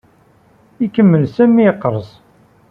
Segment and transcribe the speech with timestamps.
[0.85, 2.09] Ikemmel Sami iqerres.